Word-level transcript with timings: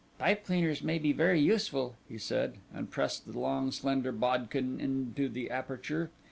"Pipe 0.17 0.45
cleaners 0.47 0.81
may 0.81 0.97
be 0.97 1.13
very 1.13 1.39
useful," 1.39 1.93
he 2.09 2.17
said, 2.17 2.55
and 2.73 2.89
pressed 2.89 3.31
the 3.31 3.37
long 3.37 3.71
slender 3.71 4.11
bodkin 4.11 4.79
into 4.81 5.29
the 5.29 5.51
aperture. 5.51 6.09